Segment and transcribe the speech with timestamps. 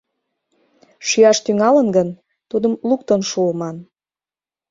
[1.07, 2.09] Шӱяш тӱҥалын гын,
[2.49, 3.77] тудым луктын шуыман.